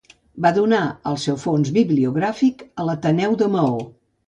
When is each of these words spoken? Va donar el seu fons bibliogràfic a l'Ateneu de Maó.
Va 0.45 0.51
donar 0.53 0.79
el 1.11 1.19
seu 1.25 1.37
fons 1.43 1.69
bibliogràfic 1.77 2.65
a 2.85 2.89
l'Ateneu 2.91 3.39
de 3.45 3.53
Maó. 3.59 3.89